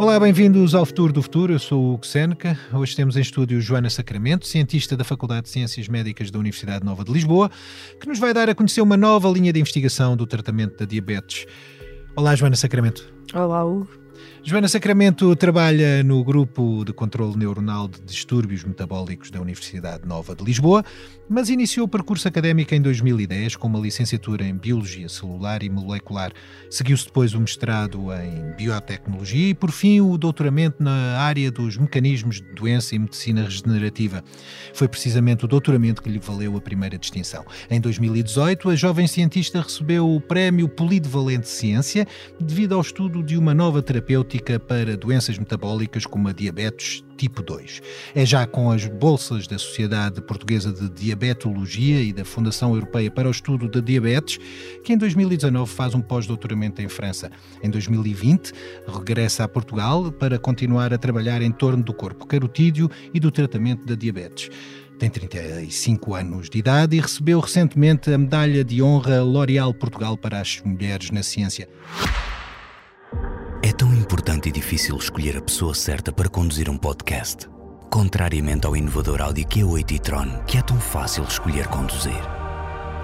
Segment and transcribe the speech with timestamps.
[0.00, 1.52] Olá, bem-vindos ao Futuro do Futuro.
[1.52, 2.58] Eu sou o Hugo.
[2.72, 7.04] Hoje temos em estúdio Joana Sacramento, cientista da Faculdade de Ciências Médicas da Universidade Nova
[7.04, 7.50] de Lisboa,
[8.00, 11.44] que nos vai dar a conhecer uma nova linha de investigação do tratamento da diabetes.
[12.16, 13.12] Olá, Joana Sacramento.
[13.34, 13.99] Olá, Hugo.
[14.42, 20.42] Joana Sacramento trabalha no grupo de controle neuronal de distúrbios metabólicos da Universidade Nova de
[20.42, 20.82] Lisboa,
[21.28, 26.32] mas iniciou o percurso académico em 2010 com uma licenciatura em Biologia Celular e Molecular.
[26.70, 32.40] Seguiu-se depois o mestrado em Biotecnologia e, por fim, o doutoramento na área dos mecanismos
[32.40, 34.24] de doença e medicina regenerativa.
[34.74, 37.44] Foi precisamente o doutoramento que lhe valeu a primeira distinção.
[37.70, 42.06] Em 2018, a jovem cientista recebeu o Prémio Polivalente Ciência
[42.40, 47.80] devido ao estudo de uma nova terapêutica para doenças metabólicas como a diabetes tipo 2.
[48.14, 53.28] É já com as bolsas da Sociedade Portuguesa de Diabetologia e da Fundação Europeia para
[53.28, 54.38] o Estudo da Diabetes
[54.82, 57.30] que em 2019 faz um pós-doutoramento em França.
[57.62, 58.52] Em 2020
[58.88, 63.86] regressa a Portugal para continuar a trabalhar em torno do corpo carotídeo e do tratamento
[63.86, 64.50] da diabetes
[64.98, 70.38] tem 35 anos de idade e recebeu recentemente a medalha de honra L'Oréal Portugal para
[70.38, 71.66] as mulheres na ciência.
[74.40, 77.46] Importante e difícil escolher a pessoa certa para conduzir um podcast.
[77.90, 82.22] Contrariamente ao inovador Audi Q8 e-tron, que é tão fácil escolher conduzir.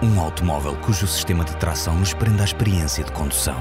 [0.03, 3.56] Um automóvel cujo sistema de tração nos prende à experiência de condução.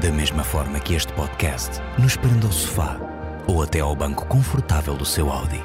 [0.00, 2.98] Da mesma forma que este podcast nos prende ao sofá
[3.46, 5.62] ou até ao banco confortável do seu Audi.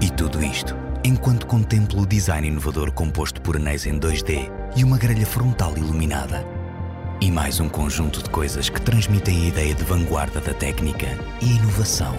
[0.00, 4.98] E tudo isto enquanto contemplo o design inovador composto por anéis em 2D e uma
[4.98, 6.53] grelha frontal iluminada
[7.20, 11.06] e mais um conjunto de coisas que transmitem a ideia de vanguarda da técnica
[11.40, 12.14] e inovação.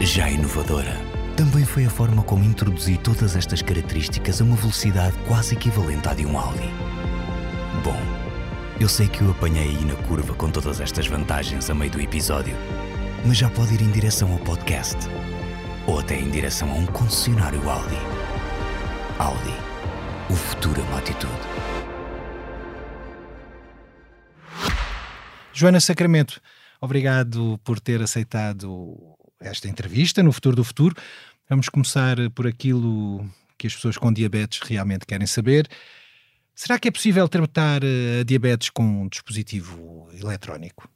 [0.00, 0.96] Já inovadora,
[1.36, 6.14] também foi a forma como introduzi todas estas características a uma velocidade quase equivalente à
[6.14, 6.68] de um Audi.
[7.82, 8.00] Bom,
[8.80, 12.00] eu sei que o apanhei aí na curva com todas estas vantagens a meio do
[12.00, 12.56] episódio,
[13.24, 14.98] mas já pode ir em direção ao podcast
[15.86, 17.98] ou até em direção a um concessionário Audi.
[19.18, 19.54] Audi.
[20.30, 21.53] O futuro é uma atitude.
[25.56, 26.40] Joana Sacramento,
[26.80, 28.98] obrigado por ter aceitado
[29.38, 30.96] esta entrevista no Futuro do Futuro.
[31.48, 33.24] Vamos começar por aquilo
[33.56, 35.68] que as pessoas com diabetes realmente querem saber.
[36.56, 40.88] Será que é possível tratar eh, a diabetes com um dispositivo eletrónico?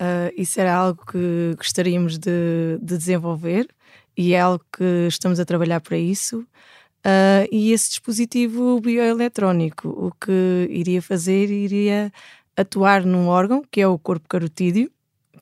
[0.00, 3.66] Uh, isso era algo que gostaríamos de, de, desenvolver
[4.16, 6.46] e é algo que estamos a trabalhar para isso.
[6.98, 12.12] Uh, e esse dispositivo bioeletrónico, o que iria fazer, iria
[12.58, 14.90] atuar num órgão que é o corpo carotídeo,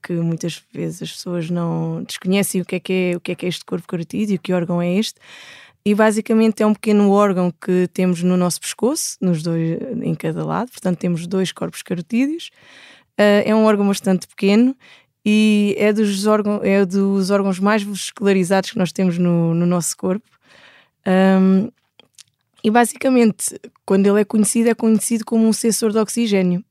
[0.02, 3.34] que muitas vezes as pessoas não desconhecem o que é que é, o que é,
[3.34, 5.18] que é este corpo carotídeo, que órgão é este.
[5.84, 10.44] E basicamente é um pequeno órgão que temos no nosso pescoço, nos dois, em cada
[10.44, 12.50] lado, portanto temos dois corpos carotídeos.
[13.18, 14.76] Uh, é um órgão bastante pequeno
[15.24, 19.96] e é dos, órgãos, é dos órgãos mais vascularizados que nós temos no, no nosso
[19.96, 20.28] corpo.
[21.06, 21.70] Um,
[22.62, 26.64] e basicamente, quando ele é conhecido, é conhecido como um sensor de oxigênio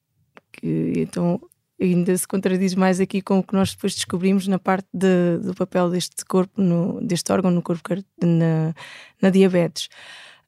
[0.56, 1.40] que então
[1.80, 5.54] ainda se contradiz mais aqui com o que nós depois descobrimos na parte de, do
[5.54, 7.90] papel deste corpo, no, deste órgão no corpo
[8.22, 8.74] na,
[9.22, 9.90] na diabetes.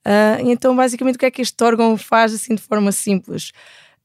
[0.05, 3.51] Uh, então, basicamente, o que é que este órgão faz assim de forma simples?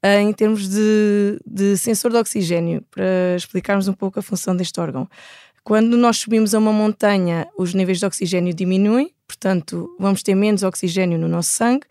[0.05, 4.81] Uh, em termos de, de sensor de oxigênio, para explicarmos um pouco a função deste
[4.81, 5.09] órgão.
[5.63, 10.65] Quando nós subimos a uma montanha, os níveis de oxigênio diminuem, portanto, vamos ter menos
[10.65, 11.87] oxigênio no nosso sangue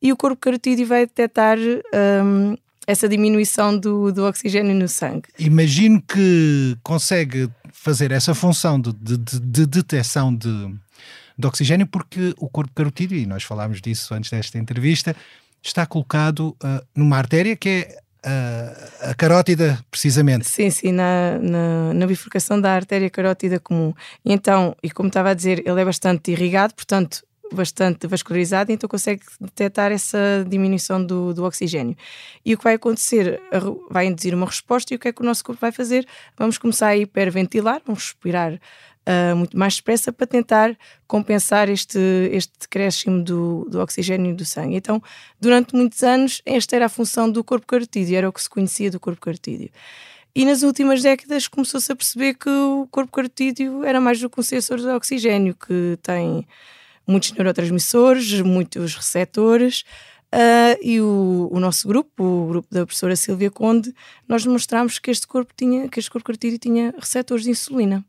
[0.00, 5.28] e o corpo carotídeo vai detectar um, essa diminuição do, do oxigênio no sangue.
[5.38, 10.74] Imagino que consegue fazer essa função de, de, de, de detecção de,
[11.38, 15.14] de oxigênio porque o corpo carotídeo, e nós falámos disso antes desta entrevista,
[15.62, 20.46] está colocado uh, numa artéria que é uh, a carótida, precisamente.
[20.46, 23.92] Sim, sim, na, na, na, bifurcação da artéria carótida comum.
[24.24, 29.22] Então, e como estava a dizer, ele é bastante irrigado, portanto, bastante vascularizado, então consegue
[29.40, 31.96] detectar essa diminuição do, do oxigênio.
[32.44, 33.40] E o que vai acontecer?
[33.90, 36.06] Vai induzir uma resposta e o que é que o nosso corpo vai fazer?
[36.36, 40.76] Vamos começar a hiperventilar, vamos respirar uh, muito mais depressa para tentar
[41.06, 41.98] compensar este,
[42.32, 44.76] este decréscimo do, do oxigênio do sangue.
[44.76, 45.02] Então,
[45.40, 48.90] durante muitos anos, esta era a função do corpo carotídeo, era o que se conhecia
[48.90, 49.70] do corpo carotídeo.
[50.34, 54.38] E nas últimas décadas começou-se a perceber que o corpo carotídeo era mais do que
[54.38, 56.46] um sensor de oxigênio, que tem
[57.06, 59.84] muitos neurotransmissores, muitos receptores.
[60.34, 63.94] Uh, e o, o, nosso grupo, o grupo da professora Silvia Conde,
[64.28, 68.04] nós demonstramos que este corpo tinha, que este corpo cartídeo tinha receptores de insulina.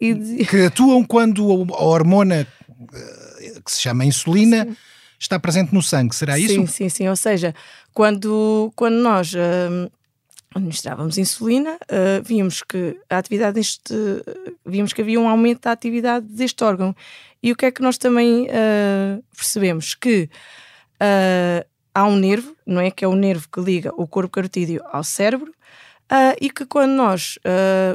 [0.00, 0.44] De...
[0.50, 4.76] Que atuam quando a hormona uh, que se chama insulina sim.
[5.18, 6.54] está presente no sangue, será isso?
[6.54, 7.08] Sim, sim, sim.
[7.08, 7.54] Ou seja,
[7.94, 9.90] quando, quando nós uh,
[10.56, 13.94] administrávamos insulina, uh, que a atividade deste,
[14.64, 16.94] vimos que havia um aumento da atividade deste órgão.
[17.42, 19.94] E o que é que nós também uh, percebemos?
[19.94, 20.28] Que
[20.94, 22.90] uh, há um nervo, não é?
[22.90, 25.52] Que é o nervo que liga o corpo carotídeo ao cérebro,
[26.40, 27.36] e que quando nós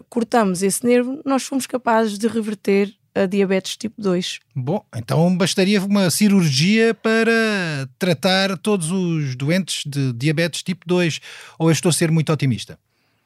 [0.10, 4.40] cortamos esse nervo, nós fomos capazes de reverter a diabetes tipo 2.
[4.56, 11.20] Bom, então bastaria uma cirurgia para tratar todos os doentes de diabetes tipo 2,
[11.60, 12.80] ou eu estou a ser muito otimista?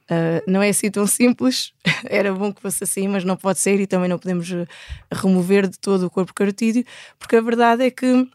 [0.05, 1.73] Uh, não é assim tão simples,
[2.05, 4.67] era bom que fosse assim, mas não pode ser e também não podemos ah,
[5.11, 6.85] remover de todo o corpo carotídeo,
[7.17, 8.27] porque a verdade é que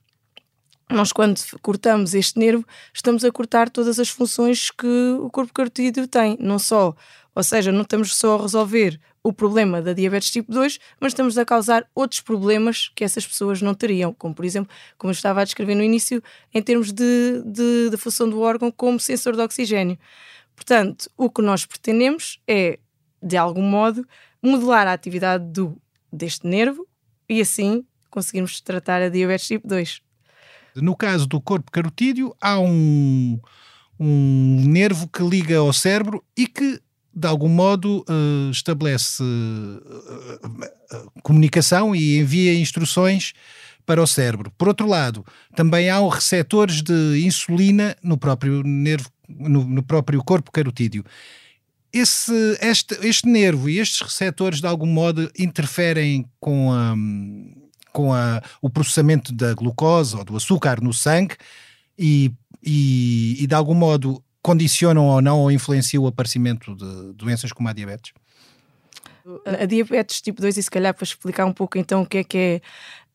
[0.91, 6.08] nós, quando cortamos este nervo, estamos a cortar todas as funções que o corpo carotídeo
[6.08, 6.94] tem, não só,
[7.35, 11.37] ou seja, não estamos só a resolver o problema da diabetes tipo 2, mas estamos
[11.37, 15.43] a causar outros problemas que essas pessoas não teriam, como por exemplo, como eu estava
[15.43, 16.23] a descrever no início,
[16.53, 19.99] em termos de, de, de função do órgão como sensor de oxigênio.
[20.56, 22.79] Portanto, o que nós pretendemos é,
[23.23, 24.06] de algum modo,
[24.43, 25.81] modelar a atividade do,
[26.12, 26.87] deste nervo
[27.29, 30.00] e assim conseguirmos tratar a diabetes tipo 2.
[30.76, 33.38] No caso do corpo carotídeo, há um,
[33.99, 36.81] um nervo que liga ao cérebro e que
[37.12, 43.33] de algum modo uh, estabelece uh, comunicação e envia instruções
[43.85, 44.53] para o cérebro.
[44.57, 50.53] Por outro lado, também há receptores de insulina no próprio nervo, no, no próprio corpo
[50.53, 51.05] carotídeo.
[51.93, 56.95] Esse, este, este nervo e estes receptores de algum modo interferem com, a,
[57.93, 61.35] com a, o processamento da glucose ou do açúcar no sangue
[61.99, 67.53] e, e, e de algum modo condicionam ou não ou influenciam o aparecimento de doenças
[67.53, 68.13] como a diabetes?
[69.45, 72.25] A diabetes tipo 2, e se calhar para explicar um pouco então o que é
[72.25, 72.63] que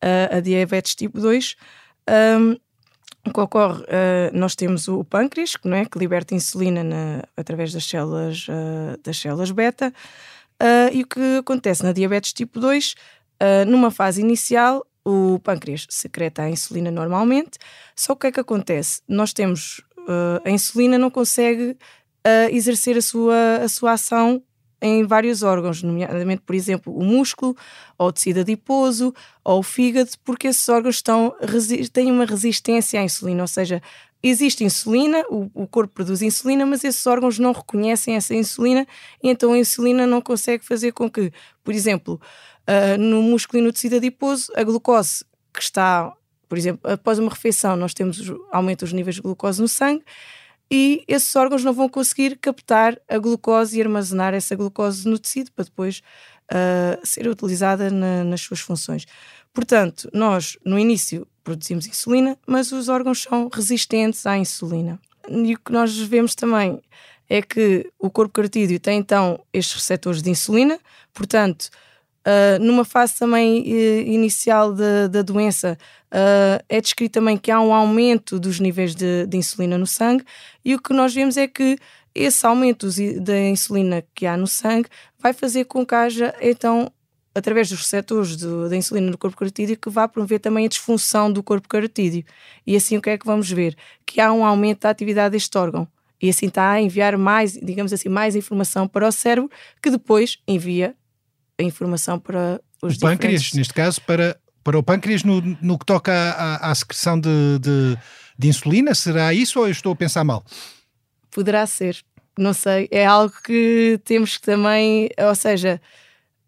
[0.00, 1.56] é uh, a diabetes tipo 2,
[2.40, 2.56] um,
[3.28, 7.72] o que ocorre, uh, nós temos o pâncreas, não é, que liberta insulina na, através
[7.72, 9.92] das células, uh, das células beta,
[10.90, 12.94] e o que acontece na diabetes tipo 2,
[13.66, 17.58] numa fase inicial, o pâncreas secreta a insulina normalmente,
[17.94, 19.02] só que o que é que acontece?
[19.06, 19.85] Nós temos uh,
[20.44, 21.70] a insulina não consegue
[22.26, 24.42] uh, exercer a sua, a sua ação
[24.80, 27.56] em vários órgãos, nomeadamente, por exemplo, o músculo,
[27.98, 31.34] ou o tecido adiposo, ou o fígado, porque esses órgãos estão,
[31.92, 33.80] têm uma resistência à insulina, ou seja,
[34.22, 38.86] existe insulina, o, o, corpo produz insulina, mas esses órgãos não reconhecem essa insulina
[39.22, 41.32] então a insulina não consegue fazer com que,
[41.62, 42.20] por exemplo,
[42.68, 46.12] uh, no músculo e no tecido adiposo, a glucose que está
[46.48, 48.20] por exemplo, após uma refeição, nós temos
[48.50, 50.04] aumento dos níveis de glucose no sangue
[50.70, 55.52] e esses órgãos não vão conseguir captar a glucose e armazenar essa glucose no tecido
[55.52, 56.02] para depois
[56.50, 59.06] uh, ser utilizada na, nas suas funções.
[59.52, 65.00] Portanto, nós no início produzimos insulina, mas os órgãos são resistentes à insulina.
[65.28, 66.80] E o que nós vemos também
[67.28, 70.78] é que o corpo carotídeo tem então estes receptores de insulina,
[71.14, 71.70] portanto,
[72.26, 77.72] Uh, numa fase também uh, inicial da doença, uh, é descrito também que há um
[77.72, 80.24] aumento dos níveis de, de, insulina no sangue,
[80.64, 81.78] e o que nós vemos é que
[82.12, 82.88] esse aumento
[83.20, 84.88] da insulina que há no sangue
[85.20, 86.90] vai fazer com que haja, então,
[87.32, 91.30] através dos receptores do, da insulina no corpo carotídeo, que vá promover também a disfunção
[91.30, 92.24] do corpo carotídeo.
[92.66, 93.76] E assim o que é que vamos ver?
[94.04, 95.86] Que há um aumento da atividade deste órgão.
[96.20, 99.50] E assim está a enviar mais, digamos assim, mais informação para o cérebro,
[99.80, 100.96] que depois envia
[101.58, 105.86] a informação para os o pâncreas, neste caso, para, para o pâncreas no, no que
[105.86, 107.98] toca à, à secreção de, de,
[108.38, 110.44] de, insulina, será isso ou eu estou a pensar mal?
[111.30, 112.02] Poderá ser,
[112.38, 115.80] não sei, é algo que temos que também, ou seja,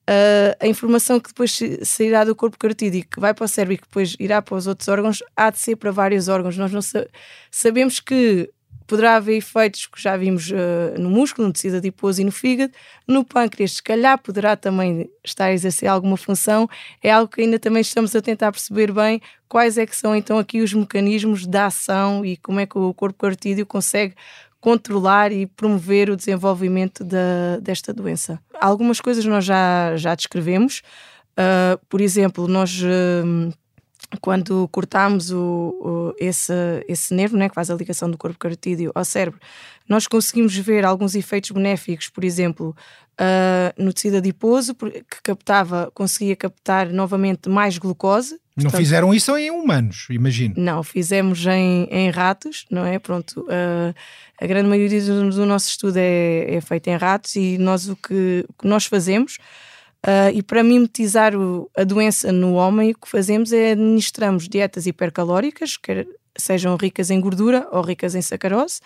[0.07, 3.79] a, a informação que depois sairá do corpo carotídeo que vai para o cérebro e
[3.79, 6.57] que depois irá para os outros órgãos, há de ser para vários órgãos.
[6.57, 6.81] Nós não
[7.51, 8.51] sabemos que
[8.89, 12.73] poderá haver efeitos que já vimos uh, no músculo, no tecido adiposo e no fígado.
[13.07, 16.69] No pâncreas, se calhar, poderá também estar a exercer alguma função.
[17.03, 20.39] É algo que ainda também estamos a tentar perceber bem quais é que são então
[20.39, 24.15] aqui os mecanismos da ação e como é que o corpo carotídeo consegue
[24.59, 28.41] controlar e promover o desenvolvimento da, desta doença.
[28.59, 30.83] Algumas coisas nós já, já descrevemos.
[31.33, 32.81] Uh, por exemplo, nós...
[32.81, 33.53] Uh,
[34.21, 36.53] quando cortamos o, o, esse,
[36.89, 39.39] esse nervo né, que faz a ligação do corpo carotídeo ao cérebro,
[39.89, 42.75] nós conseguimos ver alguns efeitos benéficos, por exemplo,
[43.21, 48.39] uh, no tecido adiposo, que captava, conseguia captar novamente mais glucose.
[48.57, 50.55] Não Portanto, fizeram isso em humanos, imagino.
[50.57, 52.99] Não, fizemos em, em ratos, não é?
[52.99, 53.95] Pronto, uh,
[54.41, 57.97] a grande maioria do, do nosso estudo é, é feita em ratos e nós o
[57.97, 59.39] que, o que nós fazemos
[60.07, 64.87] Uh, e para mimetizar o, a doença no homem, o que fazemos é administramos dietas
[64.87, 68.81] hipercalóricas, quer sejam ricas em gordura ou ricas em sacarose,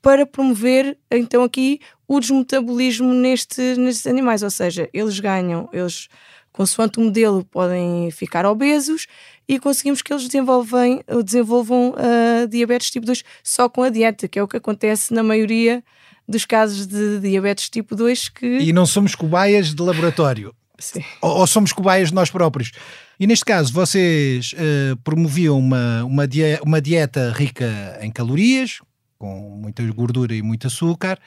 [0.00, 6.08] para promover então aqui o desmetabolismo neste, nestes animais, ou seja, eles ganham, eles
[6.52, 9.06] consoante o modelo podem ficar obesos
[9.48, 14.38] e conseguimos que eles desenvolvem, desenvolvam uh, diabetes tipo 2 só com a dieta, que
[14.38, 15.82] é o que acontece na maioria
[16.28, 18.58] dos casos de diabetes tipo 2 que...
[18.58, 20.54] E não somos cobaias de laboratório.
[20.78, 21.02] Sim.
[21.20, 22.72] Ou, ou somos cobaias de nós próprios.
[23.18, 28.80] E neste caso, vocês uh, promoviam uma, uma, dieta, uma dieta rica em calorias,
[29.18, 31.18] com muita gordura e muito açúcar.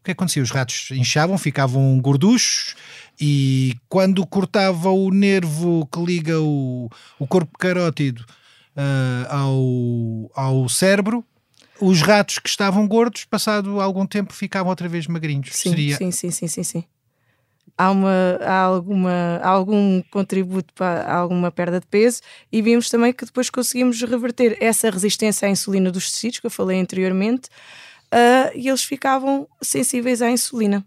[0.00, 0.42] O que acontecia?
[0.42, 2.74] Os ratos inchavam, ficavam gorduchos
[3.20, 8.24] e quando cortava o nervo que liga o, o corpo carótido
[8.76, 11.24] uh, ao, ao cérebro,
[11.80, 15.50] os ratos que estavam gordos, passado algum tempo, ficavam outra vez magrinhos.
[15.52, 15.96] Sim, Seria...
[15.96, 16.84] sim, sim, sim, sim, sim.
[17.76, 22.20] Há, uma, há, alguma, algum contributo para alguma perda de peso
[22.52, 26.50] e vimos também que depois conseguimos reverter essa resistência à insulina dos tecidos que eu
[26.50, 27.48] falei anteriormente
[28.12, 30.84] uh, e eles ficavam sensíveis à insulina.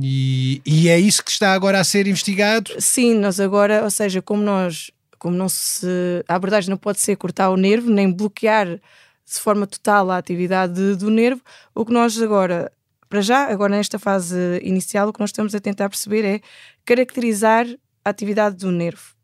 [0.00, 2.72] E, e é isso que está agora a ser investigado?
[2.78, 5.86] Sim, nós agora, ou seja, como nós, como não se.
[6.28, 8.80] A abordagem não pode ser cortar o nervo, nem bloquear
[9.28, 11.42] de forma total a atividade do nervo.
[11.74, 12.72] O que nós agora,
[13.08, 16.40] para já, agora nesta fase inicial, o que nós estamos a tentar perceber é
[16.84, 17.66] caracterizar
[18.04, 19.14] a atividade do nervo.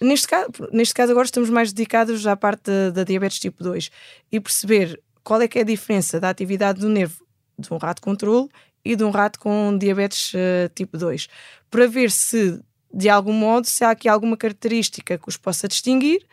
[0.00, 3.88] Neste caso, neste caso agora estamos mais dedicados à parte da, diabetes tipo 2
[4.32, 7.24] e perceber qual é que é a diferença da atividade do nervo
[7.56, 8.48] de um rato controle
[8.84, 11.28] e de um rato com diabetes uh, tipo 2,
[11.70, 12.60] para ver se
[12.92, 16.26] de algum modo se há aqui alguma característica que os possa distinguir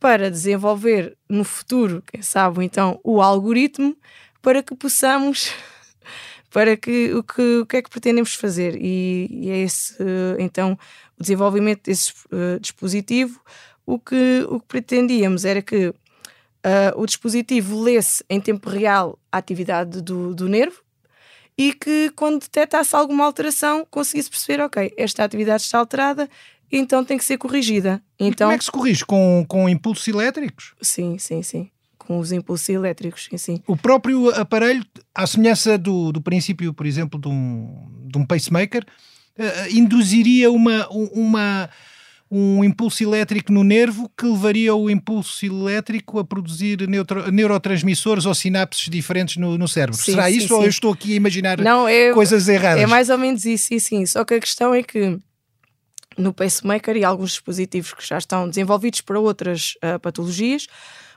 [0.00, 3.96] para desenvolver no futuro, quem sabe então, o algoritmo
[4.40, 5.52] para que possamos
[6.50, 8.76] para que o que, o que é que pretendemos fazer.
[8.80, 9.96] E, e é esse
[10.38, 10.78] então
[11.18, 13.40] o desenvolvimento desse uh, dispositivo.
[13.84, 15.94] O que, o que pretendíamos era que uh,
[16.96, 20.82] o dispositivo lesse em tempo real a atividade do, do nervo
[21.56, 26.30] e que quando detectasse alguma alteração conseguisse perceber, ok, esta atividade está alterada
[26.70, 28.02] então tem que ser corrigida.
[28.18, 29.04] Então, como é que se corrige?
[29.04, 30.74] Com, com impulsos elétricos?
[30.80, 31.70] Sim, sim, sim.
[31.96, 33.62] Com os impulsos elétricos, sim.
[33.66, 34.84] O próprio aparelho,
[35.14, 38.84] à semelhança do, do princípio, por exemplo, de um, de um pacemaker,
[39.38, 41.68] uh, induziria uma, uma,
[42.30, 48.34] um impulso elétrico no nervo que levaria o impulso elétrico a produzir neutro, neurotransmissores ou
[48.34, 50.00] sinapses diferentes no, no cérebro.
[50.00, 50.54] Sim, Será sim, isso sim.
[50.54, 52.82] ou eu estou aqui a imaginar Não, é, coisas erradas?
[52.82, 54.06] É mais ou menos isso, sim, sim.
[54.06, 55.18] Só que a questão é que
[56.18, 60.66] no pacemaker e alguns dispositivos que já estão desenvolvidos para outras uh, patologias,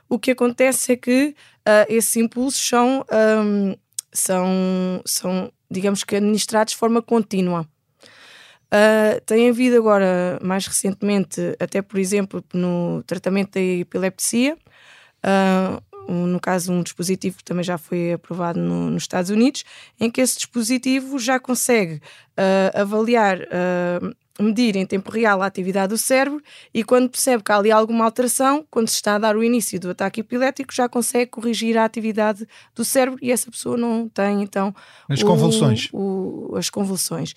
[0.08, 1.34] o que acontece é que
[1.66, 3.04] uh, esses impulsos são,
[3.44, 3.74] um,
[4.12, 7.66] são, são, digamos que, administrados de forma contínua.
[8.72, 14.56] Uh, tem havido agora, mais recentemente, até por exemplo, no tratamento da epilepsia,
[15.24, 19.64] uh, no caso, um dispositivo que também já foi aprovado no, nos Estados Unidos,
[20.00, 23.38] em que esse dispositivo já consegue uh, avaliar
[24.40, 28.04] medir em tempo real a atividade do cérebro e quando percebe que há ali alguma
[28.04, 31.84] alteração, quando se está a dar o início do ataque epilético, já consegue corrigir a
[31.84, 34.74] atividade do cérebro e essa pessoa não tem então
[35.08, 35.88] as convulsões.
[35.92, 37.34] O, as convulsões.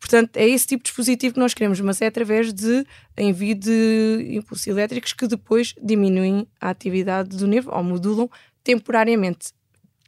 [0.00, 2.86] Portanto, é esse tipo de dispositivo que nós queremos, mas é através de
[3.16, 8.30] envio de impulsos elétricos que depois diminuem a atividade do nervo ou modulam
[8.62, 9.52] temporariamente.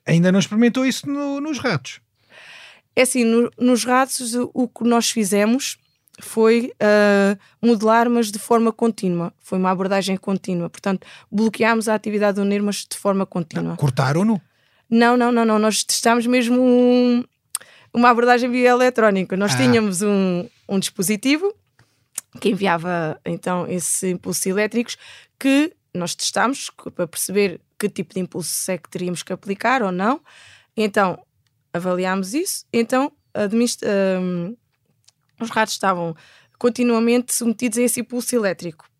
[0.06, 2.00] Ainda não experimentou isso no, nos ratos?
[2.94, 5.78] É assim, no, nos ratos o que nós fizemos
[6.20, 9.32] foi uh, modelar, mas de forma contínua.
[9.38, 10.68] Foi uma abordagem contínua.
[10.68, 13.76] Portanto, bloqueámos a atividade do NIR, mas de forma contínua.
[13.76, 14.40] Cortaram-no?
[14.88, 15.58] Não, não, não, não.
[15.58, 17.24] Nós testámos mesmo um,
[17.94, 19.36] uma abordagem bioeletrónica.
[19.36, 19.56] Nós ah.
[19.56, 21.54] tínhamos um, um dispositivo
[22.40, 24.96] que enviava então esses impulsos elétricos
[25.38, 29.90] que nós testámos para perceber que tipo de impulso é que teríamos que aplicar ou
[29.90, 30.20] não.
[30.76, 31.18] Então
[31.72, 32.64] avaliámos isso.
[32.72, 33.88] Então administra,
[34.20, 34.56] um,
[35.44, 36.14] os ratos estavam
[36.58, 38.90] continuamente submetidos a esse impulso elétrico.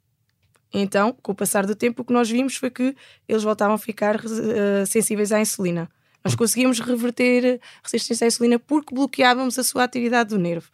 [0.73, 2.95] Então, com o passar do tempo, o que nós vimos foi que
[3.29, 5.91] eles voltavam a ficar uh, sensíveis à insulina.
[6.25, 10.71] Nós conseguíamos reverter resistência à insulina porque bloqueávamos a sua atividade do nervo.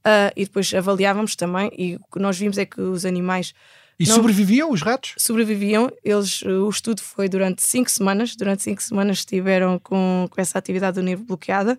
[0.00, 3.54] Uh, e depois avaliávamos também, e o que nós vimos é que os animais.
[3.98, 4.16] E não...
[4.16, 5.14] sobreviviam os ratos?
[5.16, 5.88] Sobreviviam.
[6.02, 8.34] Eles, o estudo foi durante cinco semanas.
[8.34, 11.78] Durante cinco semanas estiveram com, com essa atividade do nervo bloqueada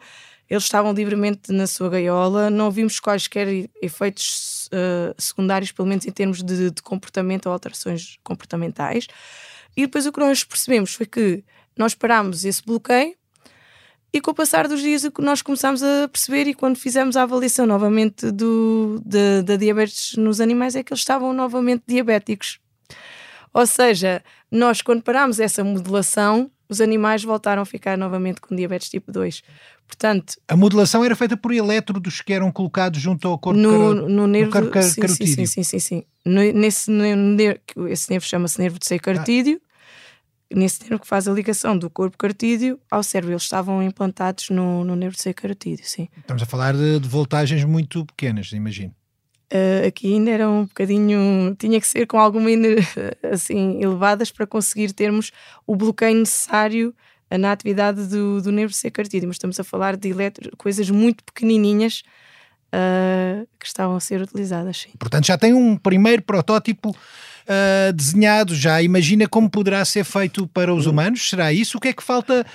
[0.50, 3.48] eles estavam livremente na sua gaiola, não vimos quaisquer
[3.82, 9.08] efeitos uh, secundários, pelo menos em termos de, de, comportamento ou alterações comportamentais.
[9.76, 11.44] E depois o que nós percebemos foi que
[11.78, 13.16] nós parámos esse bloqueio
[14.12, 17.66] e com o passar dos dias nós começámos a perceber e quando fizemos a avaliação
[17.66, 19.02] novamente do,
[19.44, 22.60] da diabetes nos animais é que eles estavam novamente diabéticos.
[23.52, 28.90] Ou seja, nós quando parámos essa modulação, os animais voltaram a ficar novamente com diabetes
[28.90, 29.42] tipo 2.
[29.88, 34.10] Portanto, a modulação era feita por elétrodos que eram colocados junto ao corpo, no, caro,
[34.10, 35.48] no nervo no car sim, carotídeo.
[35.48, 36.04] Sim, sim, sim, sim.
[36.26, 39.62] Nesse nervo, esse nervo chama-se nervo de seio carotídeo.
[39.64, 39.74] Ah.
[40.56, 43.34] Nesse nervo que faz a ligação do corpo carotídeo ao cérebro.
[43.34, 46.08] Eles estavam implantados no, no nervo de seio carotídeo, sim.
[46.18, 48.94] Estamos a falar de, de voltagens muito pequenas, imagino.
[49.54, 51.56] Uh, aqui ainda era um bocadinho.
[51.60, 52.50] tinha que ser com alguma
[53.32, 55.32] assim elevadas para conseguir termos
[55.68, 56.96] o bloqueio necessário
[57.38, 62.04] na atividade do, do nervo secartídeo, mas estamos a falar de eletro, coisas muito pequenininhas
[62.74, 64.82] uh, que estavam a ser utilizadas.
[64.82, 64.92] Sim.
[65.00, 70.74] Portanto, já tem um primeiro protótipo uh, desenhado, já imagina como poderá ser feito para
[70.74, 71.30] os humanos?
[71.30, 71.78] Será isso?
[71.78, 72.46] O que é que falta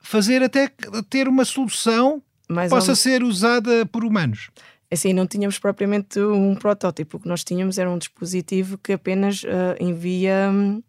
[0.00, 0.70] fazer até
[1.08, 4.50] ter uma solução Mais que possa ser usada por humanos?
[4.94, 7.16] Assim, não tínhamos propriamente um protótipo.
[7.16, 10.82] O que nós tínhamos era um dispositivo que apenas uh, envia um,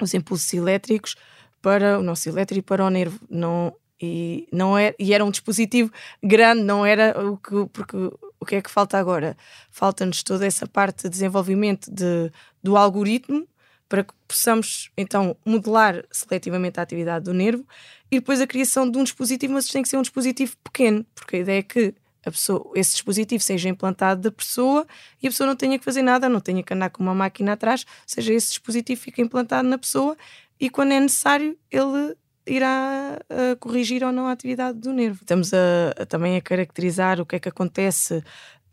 [0.00, 1.16] os impulsos elétricos
[1.60, 3.18] para o nosso elétrico para o nervo.
[3.28, 5.90] Não, e, não é, e era um dispositivo
[6.22, 7.66] grande, não era o que.
[7.72, 7.96] Porque
[8.44, 9.36] o que é que falta agora?
[9.70, 12.30] Falta-nos toda essa parte de desenvolvimento de,
[12.62, 13.48] do algoritmo
[13.88, 17.66] para que possamos então modelar seletivamente a atividade do nervo
[18.10, 21.36] e depois a criação de um dispositivo, mas tem que ser um dispositivo pequeno, porque
[21.36, 24.86] a ideia é que a pessoa, esse dispositivo seja implantado da pessoa
[25.22, 27.52] e a pessoa não tenha que fazer nada, não tenha que andar com uma máquina
[27.52, 30.16] atrás, ou seja, esse dispositivo fica implantado na pessoa
[30.58, 32.16] e quando é necessário ele
[32.46, 35.20] irá uh, corrigir ou não a atividade do nervo.
[35.22, 38.22] Estamos a, a, também a caracterizar o que é que acontece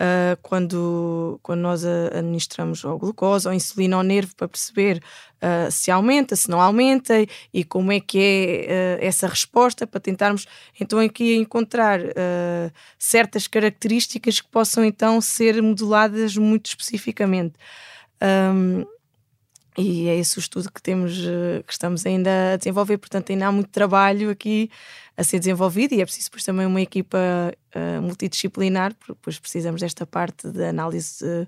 [0.01, 5.01] uh, quando, quando nós administramos ou glucose ou insulina ao nervo para perceber
[5.37, 7.13] uh, se aumenta, se não aumenta
[7.53, 8.17] e como é que
[8.67, 10.47] é essa resposta para tentarmos
[10.79, 11.99] então aqui encontrar
[12.97, 17.53] certas características que possam então ser moduladas muito especificamente.
[18.21, 18.85] Um,
[19.77, 21.17] e é esse o estudo que temos,
[21.65, 24.69] que estamos ainda a desenvolver, portanto ainda há muito trabalho aqui
[25.21, 27.17] a ser desenvolvido e é preciso depois também uma equipa
[27.75, 31.47] uh, multidisciplinar, porque depois precisamos desta parte de análise uh,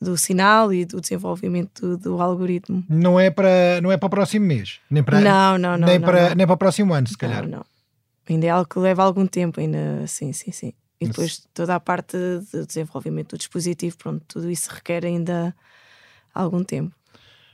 [0.00, 2.84] do sinal e do desenvolvimento do, do, algoritmo.
[2.88, 5.98] Não é para não é para o próximo mês, nem para não, não, não, nem
[5.98, 6.36] não, para não.
[6.36, 7.42] nem para o próximo ano, se calhar.
[7.42, 7.66] Não, não.
[8.28, 10.72] Ainda é algo que leva algum tempo, ainda sim, sim, sim.
[11.00, 12.16] E depois toda a parte
[12.52, 15.54] de desenvolvimento do dispositivo, pronto, tudo isso requer ainda
[16.34, 16.94] algum tempo.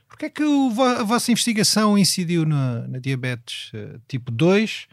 [0.09, 4.87] Porquê é que a vossa investigação incidiu na, na diabetes uh, tipo 2?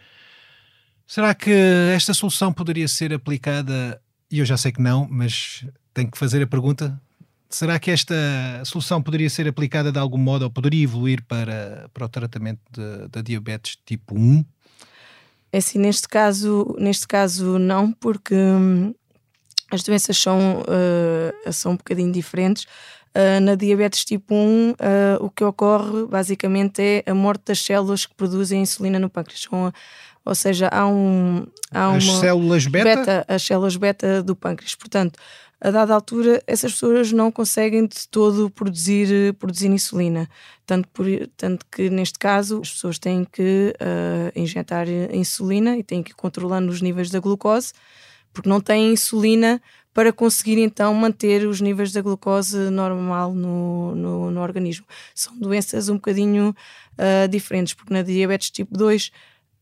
[1.09, 1.49] Será que
[1.95, 3.99] esta solução poderia ser aplicada?
[4.29, 7.01] E eu já sei que não, mas tenho que fazer a pergunta.
[7.49, 8.13] Será que esta
[8.63, 12.61] solução poderia ser aplicada de algum modo ou poderia evoluir para, para o tratamento
[13.11, 14.45] da diabetes tipo 1?
[15.51, 18.93] É assim, neste caso, neste caso não, porque hum,
[19.71, 22.65] as doenças são, uh, são um bocadinho diferentes.
[23.15, 27.59] Uh, na diabetes tipo 1, uh, ah, o que ocorre basicamente é a morte das
[27.59, 29.41] células que produzem insulina no pâncreas.
[29.41, 29.73] São,
[30.25, 32.19] ou seja, há, um, há as uma.
[32.19, 32.95] células beta?
[32.95, 33.25] beta?
[33.27, 34.75] As células beta do pâncreas.
[34.75, 35.19] Portanto,
[35.62, 40.29] a dada altura, essas pessoas não conseguem de todo produzir, produzir insulina.
[40.65, 41.05] Tanto, por,
[41.36, 46.15] tanto que, neste caso, as pessoas têm que uh, injetar insulina e têm que ir
[46.15, 47.73] controlando os níveis da glucose,
[48.32, 49.62] porque não têm insulina
[49.93, 54.86] para conseguir então manter os níveis da glucose normal no, no, no organismo.
[55.13, 56.55] São doenças um bocadinho
[56.93, 59.12] uh, diferentes, porque na diabetes tipo 2,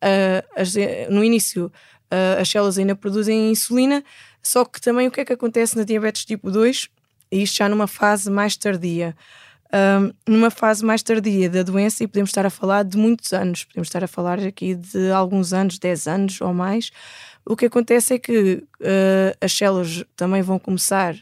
[0.03, 0.73] uh, as,
[1.09, 4.03] no início, uh, as células ainda produzem insulina,
[4.41, 6.89] só que também o que é que acontece na diabetes tipo 2,
[7.31, 9.15] e isto já numa fase mais tardia.
[10.25, 13.87] numa fase mais tardia da doença, e podemos estar a falar de muitos anos, podemos
[13.89, 16.91] estar a falar aqui de alguns anos, 10 anos ou mais,
[17.49, 21.15] o que acontece é que uh, as células também vão começar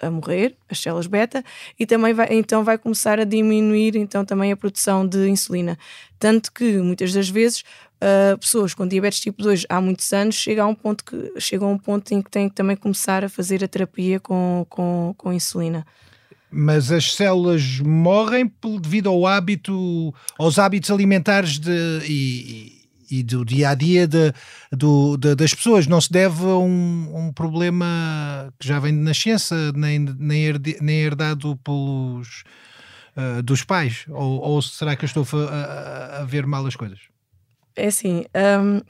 [0.00, 1.42] a morrer, as células beta,
[1.78, 5.78] e também vai, então vai começar a diminuir então também a produção de insulina.
[6.18, 7.64] Tanto que muitas das vezes
[7.96, 11.68] uh, pessoas com diabetes tipo 2 há muitos anos chegam a um ponto, que, chegam
[11.68, 15.14] a um ponto em que têm que também começar a fazer a terapia com, com,
[15.16, 15.84] com insulina.
[16.50, 22.76] Mas as células morrem devido ao hábito, aos hábitos alimentares de, e,
[23.10, 24.32] e do dia a dia de,
[24.72, 25.86] do, de, das pessoas.
[25.86, 30.76] Não se deve a um, um, problema que já vem de nascença, nem, nem, herde,
[30.80, 32.44] nem herdado pelos
[33.16, 34.04] uh, dos pais.
[34.08, 37.15] Ou, ou, será que eu estou a, a, a ver mal as coisas?
[37.76, 38.80] É assim, um,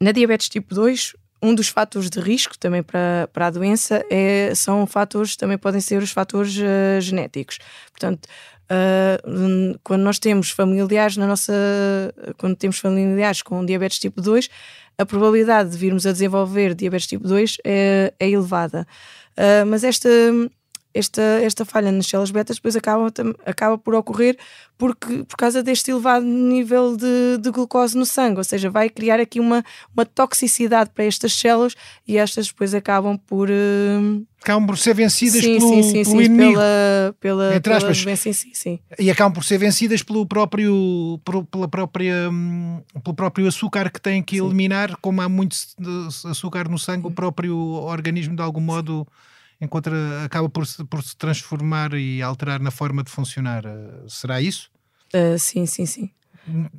[0.00, 4.54] na diabetes tipo 2, um dos fatores de risco também para, para a doença é,
[4.54, 7.58] são fatores, também podem ser os fatores uh, genéticos.
[7.90, 8.28] Portanto,
[8.72, 11.52] Uh, quando nós temos familiares na nossa.
[12.38, 14.48] Quando temos familiares com diabetes tipo 2,
[14.96, 18.86] a probabilidade de virmos a desenvolver diabetes tipo 2 é, é elevada.
[19.36, 20.08] Uh, mas esta,
[20.94, 23.12] esta, esta falha nas células betas depois acaba,
[23.46, 24.36] acaba por ocorrer
[24.82, 29.20] porque, por causa deste elevado nível de, de glucose no sangue, ou seja, vai criar
[29.20, 33.48] aqui uma, uma toxicidade para estas células e estas depois acabam por.
[33.48, 34.26] Uh...
[34.40, 36.54] Acabam por ser vencidas sim, pelo, sim, sim, pelo sim, inimigo.
[36.54, 38.80] Pela, pela, Entre pela doença em si, sim.
[38.98, 44.20] E acabam por ser vencidas pelo próprio, pela própria, hum, pelo próprio açúcar que têm
[44.20, 45.56] que eliminar, como há muito
[46.28, 49.06] açúcar no sangue, o próprio organismo de algum modo
[49.62, 53.64] encontra, acaba por se, por se transformar e alterar na forma de funcionar.
[53.64, 54.68] Eh, será isso?
[55.14, 56.10] Uh, sim, sim, sim.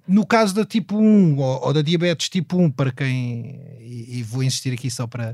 [0.05, 3.61] No caso da tipo 1 ou, ou da diabetes tipo 1, para quem.
[3.79, 5.33] E, e, vou insistir aqui só para,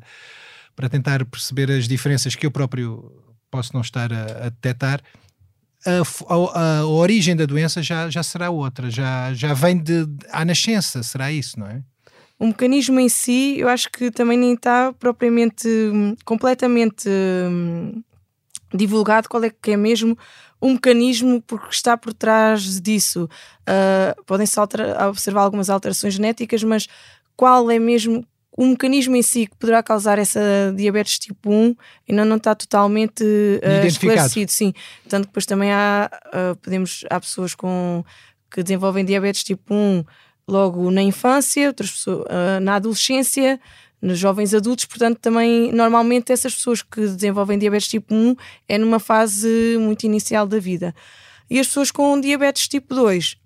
[0.75, 3.11] para tentar perceber as diferenças que eu próprio
[3.49, 5.01] posso não estar a, a detectar.
[5.85, 6.01] A,
[6.33, 11.01] a, a, origem da doença já, já será outra, já, já vem de, à nascença,
[11.01, 11.81] será isso, não é?
[12.39, 18.01] O mecanismo em si, eu acho que também nem está propriamente hum, completamente hum,
[18.73, 20.17] divulgado qual é que é mesmo
[20.61, 23.29] o mecanismo porque está por trás disso.
[23.61, 26.87] Uh, Podem-se observar algumas alterações genéticas, mas
[27.35, 28.25] qual é mesmo
[28.57, 30.41] o mecanismo em si que poderá causar essa
[30.75, 31.75] diabetes tipo 1
[32.09, 34.51] ainda não está totalmente uh, esclarecido.
[34.51, 34.73] Sim,
[35.07, 38.03] tanto que depois também há, uh, podemos, há pessoas com,
[38.51, 40.03] que desenvolvem diabetes tipo 1
[40.49, 43.59] logo na infância, outras pessoas uh, na adolescência,
[44.01, 48.35] nos jovens adultos, portanto, também normalmente essas pessoas que desenvolvem diabetes tipo 1
[48.67, 50.95] é numa fase muito inicial da vida.
[51.49, 53.37] E as pessoas com diabetes tipo 2, uh,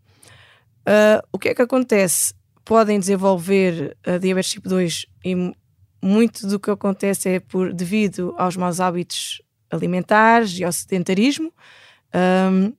[0.85, 2.33] ah, o que é que acontece?
[2.63, 5.53] Podem desenvolver uh, diabetes tipo 2 e
[6.01, 11.51] muito do que acontece é por devido aos maus hábitos alimentares e ao sedentarismo.
[12.13, 12.73] Um,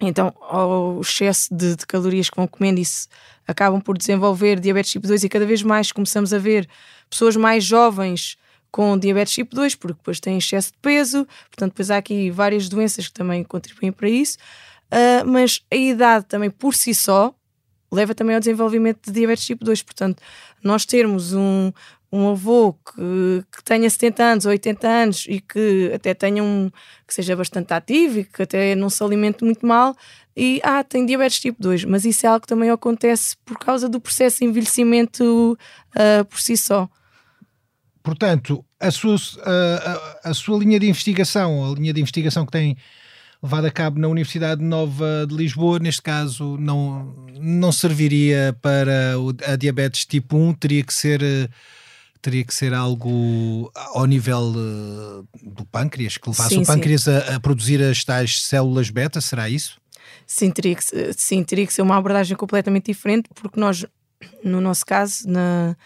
[0.00, 3.08] então, ao excesso de, de, calorias que vão comendo, isso
[3.46, 6.68] acabam por desenvolver diabetes tipo 2 e cada vez mais começamos a ver
[7.10, 8.36] pessoas mais jovens
[8.70, 12.68] com diabetes tipo 2, porque depois têm excesso de peso, portanto, depois há aqui várias
[12.68, 14.38] doenças que também contribuem para isso,
[14.92, 17.34] uh, mas a idade também por si só
[17.90, 20.22] leva também ao desenvolvimento de diabetes tipo 2, portanto,
[20.62, 21.72] nós termos um,
[22.10, 26.70] um avô que, que, tenha 70 anos ou 80 anos e que até tenha um
[27.06, 29.94] que seja bastante ativo e que até não se alimente muito mal
[30.34, 33.88] e ah, tem diabetes tipo 2, mas isso é algo que também acontece por causa
[33.88, 35.58] do processo de envelhecimento
[35.96, 36.88] uh, por si só.
[38.04, 42.76] Portanto, a sua, a, a, sua linha de investigação, a linha de investigação que tem
[43.42, 49.56] levado a cabo na Universidade Nova de Lisboa, neste caso não, não serviria para a
[49.56, 51.50] diabetes tipo 1, teria que ser
[52.20, 57.36] teria que ser algo ao nível uh, do pâncreas, que levasse sim, o pâncreas a,
[57.36, 59.80] a, produzir as tais células beta, será isso?
[60.26, 63.84] Sim teria, que, sim, teria que ser uma abordagem completamente diferente, porque nós,
[64.44, 65.76] no nosso caso, na,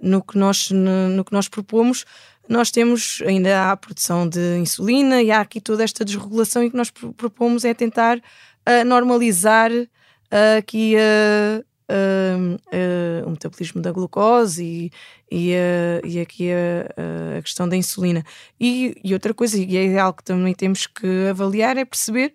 [0.00, 2.04] no, que nós, no, no que nós propomos,
[2.48, 6.70] nós temos ainda a produção de insulina e há aqui toda esta desregulação e o
[6.70, 14.64] que nós propomos é tentar uh, normalizar uh, aqui uh, uh, o metabolismo da glucose
[14.64, 14.90] e,
[15.30, 18.24] e, uh, e aqui a, a, questão da insulina.
[18.60, 22.32] E, e, outra coisa, e é algo que também temos que avaliar, é perceber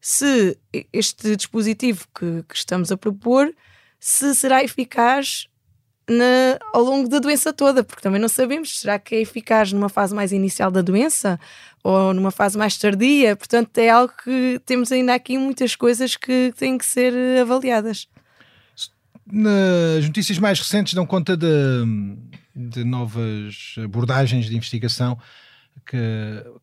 [0.00, 0.58] se
[0.92, 3.54] este dispositivo que, que estamos a propor
[3.98, 5.48] se será eficaz
[6.08, 9.88] na, ao longo da doença toda, porque também não sabemos, será que é eficaz numa
[9.88, 11.40] fase mais inicial da doença
[11.82, 13.34] ou numa fase mais tardia?
[13.34, 18.06] Portanto, é algo que temos ainda aqui muitas coisas que têm que ser avaliadas.
[19.26, 21.46] Nas notícias mais recentes dão conta de,
[22.54, 25.18] de novas abordagens de investigação
[25.86, 25.96] que,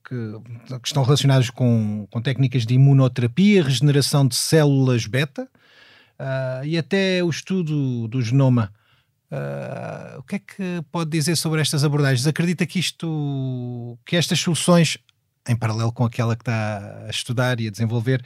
[0.07, 5.49] que, que, estão relacionadas com, com técnicas de imunoterapia, regeneração de células beta
[6.19, 8.71] uh, e até o estudo do genoma.
[9.31, 12.27] Uh, o que é que pode dizer sobre estas abordagens?
[12.27, 14.97] Acredita que isto, que estas soluções,
[15.47, 18.23] em paralelo com aquela que está a estudar e a desenvolver,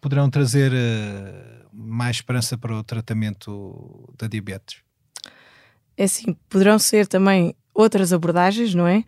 [0.00, 4.82] poderão trazer uh, mais esperança para o tratamento da diabetes?
[5.96, 9.04] É assim, poderão ser também outras abordagens, não é?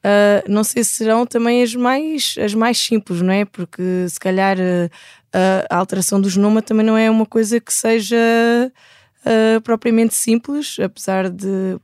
[0.00, 3.44] Uh, não sei se serão também as mais, as mais simples, não é?
[3.44, 4.90] Porque se calhar uh,
[5.68, 8.16] a alteração do genoma também não é uma coisa que seja
[9.26, 11.78] uh, propriamente simples, apesar de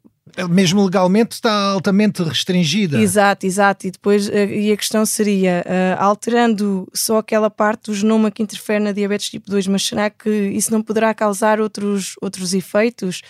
[0.50, 3.00] mesmo legalmente está altamente restringida.
[3.00, 3.86] Exato, exato.
[3.86, 8.42] E depois eh, e a questão seria, uh, alterando só aquela parte do genoma que
[8.42, 13.22] interfere na diabetes tipo 2, mas será que isso não poderá causar outros, outros efeitos?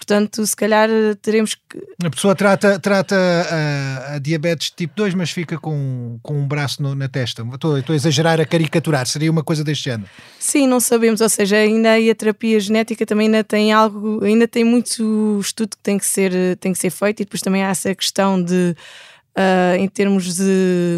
[0.00, 1.78] Portanto, se calhar eh, teremos que.
[2.02, 6.82] A pessoa trata, trata a, a diabetes tipo 2, mas fica com, com um braço
[6.82, 7.46] no, na testa.
[7.52, 9.06] Estou, estou a exagerar, a caricaturar.
[9.06, 10.08] Seria uma coisa deste género?
[10.38, 11.20] Sim, não sabemos.
[11.20, 15.82] Ou seja, ainda a terapia genética também ainda tem algo, ainda tem muito estudo que
[15.82, 18.74] tem que ser, tem que ser feito, e depois também há essa questão de,
[19.36, 20.96] uh, em termos de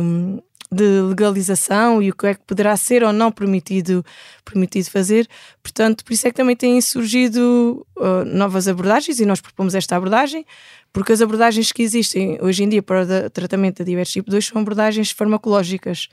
[0.73, 4.05] de legalização e o que é que poderá ser ou não permitido,
[4.45, 5.29] permitido fazer.
[5.63, 9.97] Portanto, por isso é que também têm surgido uh, novas abordagens e nós propomos esta
[9.97, 10.47] abordagem,
[10.91, 14.47] porque as abordagens que existem hoje em dia para o tratamento da diabetes tipo 2
[14.47, 16.09] são abordagens farmacológicas.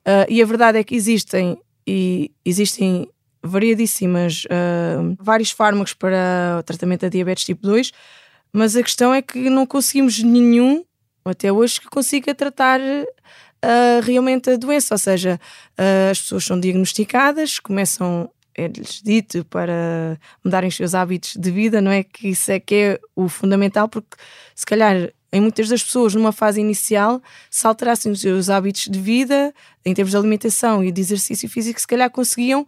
[0.00, 3.08] Uh, e a verdade é que existem e existem
[3.42, 7.92] variadíssimas, uh, vários fármacos para o tratamento da diabetes tipo 2,
[8.52, 10.84] mas a questão é que não conseguimos nenhum,
[11.24, 12.80] até hoje, que consiga tratar
[13.64, 14.94] uh, realmente a doença.
[14.94, 15.40] Ou seja,
[15.78, 21.80] uh, as pessoas são diagnosticadas, começam, é-lhes dito para mudarem os seus hábitos de vida,
[21.80, 22.02] não é?
[22.02, 24.16] Que isso é que é o fundamental, porque
[24.54, 28.98] se calhar em muitas das pessoas, numa fase inicial, se alterassem os seus hábitos de
[28.98, 32.66] vida, em termos de alimentação e de exercício físico, se calhar conseguiam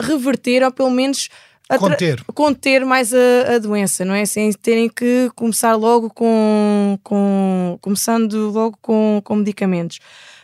[0.00, 1.28] reverter ou pelo menos
[1.76, 4.24] conter, conter mais a, a, doença, não é?
[4.24, 9.98] Sem terem que começar logo com, com começando logo com, com medicamentos.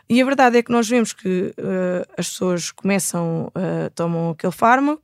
[0.09, 4.53] E a verdade é que nós vemos que uh, as pessoas começam, uh, tomam aquele
[4.53, 5.03] fármaco,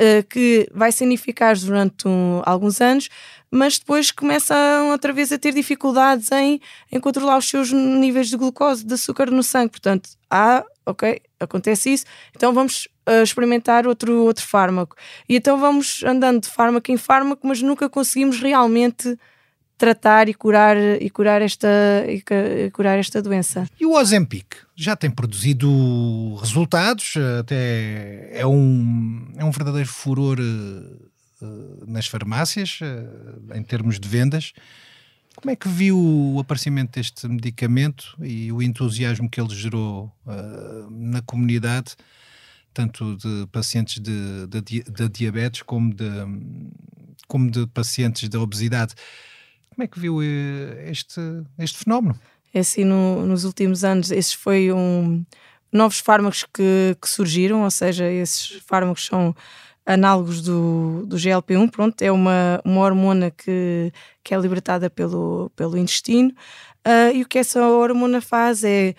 [0.00, 3.08] uh, que vai ser eficaz durante um, alguns anos,
[3.50, 8.36] mas depois começam outra vez a ter dificuldades em, em controlar os seus níveis de
[8.36, 9.70] glucose, de açúcar no sangue.
[9.70, 12.04] Portanto, há, ok, acontece isso,
[12.34, 14.96] então vamos uh, experimentar outro, outro fármaco.
[15.28, 19.16] E então vamos andando de fármaco em fármaco, mas nunca conseguimos realmente
[19.78, 21.68] tratar e curar, e curar, esta,
[22.08, 23.68] e curar esta doença.
[23.78, 31.15] E o Ozempic já tem produzido resultados, até é um, é um verdadeiro furor uh,
[31.86, 34.52] nas farmácias, uh, em termos de vendas.
[35.36, 40.90] Como é que viu o aparecimento deste medicamento e o entusiasmo que ele gerou uh,
[40.90, 41.94] na comunidade,
[42.72, 46.08] tanto de pacientes de, de, de, diabetes como de,
[47.28, 48.94] como de pacientes de obesidade?
[49.70, 51.20] Como é que viu eh, este,
[51.58, 52.18] este fenómeno?
[52.54, 55.22] É assim, no, nos últimos anos, esses foi um
[55.70, 59.36] novos fármacos que, que surgiram, ou seja, esses fármacos são
[59.86, 65.78] análogos do, do GLP-1, pronto, é uma, uma hormona que, que é libertada pelo, pelo
[65.78, 66.30] intestino,
[66.84, 68.94] uh, e o que essa hormona faz é,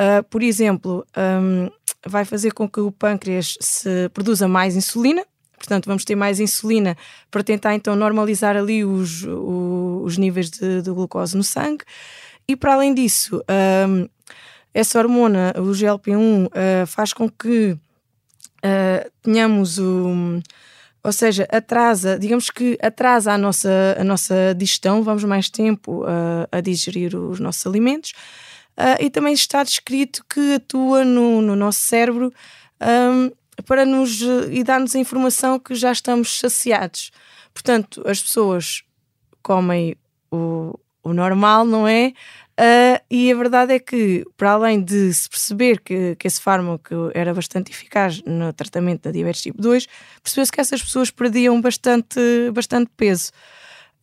[0.00, 1.70] uh, por exemplo, um,
[2.06, 5.22] vai fazer com que o pâncreas se produza mais insulina,
[5.58, 6.96] portanto vamos ter mais insulina
[7.30, 11.84] para tentar então normalizar ali os, os, os níveis de, de, glucose no sangue,
[12.48, 13.42] e para além disso,
[13.86, 14.08] um,
[14.72, 17.76] essa hormona, o GLP-1, uh, faz com que
[18.64, 20.40] uh, tenhamos o.
[21.02, 26.46] Ou seja, atrasa, digamos que atrasa a nossa, a nossa digestão, vamos mais tempo uh,
[26.52, 28.12] a digerir os nossos alimentos.
[28.76, 32.32] Uh, e também está descrito que atua no, no nosso cérebro
[32.80, 33.30] um,
[33.64, 34.20] para nos
[34.50, 37.10] e dar-nos a informação que já estamos saciados.
[37.52, 38.82] Portanto, as pessoas
[39.42, 39.96] comem
[40.30, 42.12] o, o normal, não é?
[42.60, 47.10] Uh, e a verdade é que, para além de se perceber que, que esse fármaco
[47.14, 49.88] era bastante eficaz no tratamento da diabetes tipo 2,
[50.22, 52.20] percebeu-se que essas pessoas perdiam bastante,
[52.52, 53.30] bastante peso.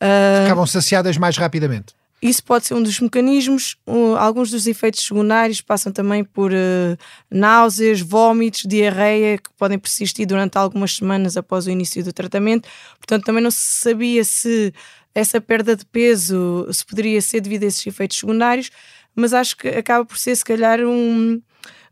[0.02, 1.93] Uh, Ficavam saciadas mais rapidamente.
[2.20, 3.78] Isso pode ser um dos mecanismos.
[3.86, 6.98] Uh, alguns dos efeitos secundários passam também por uh,
[7.30, 12.67] náuseas, vômitos, diarreia, que podem persistir durante algumas semanas após o início do tratamento.
[12.98, 14.74] Portanto, também não se sabia se
[15.18, 18.70] essa perda de peso se poderia ser devido a esses efeitos secundários,
[19.16, 21.42] mas acho que acaba por ser, se calhar, um,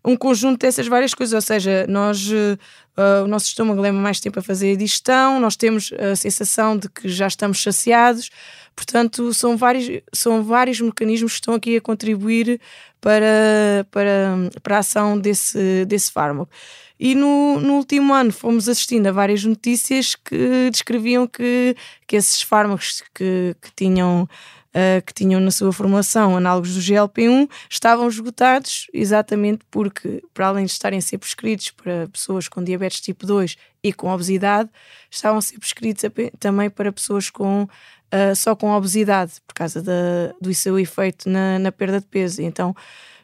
[0.06, 1.34] um conjunto dessas várias coisas.
[1.34, 5.56] Ou seja, nós, uh, o nosso estômago leva mais tempo a fazer a digestão, nós
[5.56, 8.30] temos a sensação de que já estamos saciados.
[8.76, 12.62] Portanto, são vários, são vários mecanismos que estão aqui a contribuir
[13.02, 16.52] para, para, para a ação desse, desse fármaco.
[17.00, 21.76] E no, no último ano fomos assistindo a várias notícias que descreviam que,
[22.08, 24.28] que esses fármacos que, que tinham
[24.76, 30.66] Uh, que tinham na sua formulação análogos do GLP-1 estavam esgotados exatamente porque, para além
[30.66, 34.70] de estarem a ser prescritos para pessoas com diabetes tipo 2 e com obesidade,
[35.10, 36.04] estavam a ser prescritos
[36.42, 41.58] também para pessoas com, uh, só com obesidade, por causa da, do seu efeito na,
[41.58, 42.42] na perda de peso.
[42.42, 42.76] Então